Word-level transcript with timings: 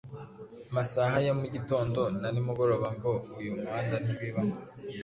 masaha 0.75 1.17
ya 1.27 1.33
mugitondo 1.39 2.01
na 2.19 2.27
nimugoroba 2.33 2.87
ngo 2.97 3.11
uyu 3.39 3.51
muhanda 3.59 3.95
ntibiba 4.03 4.41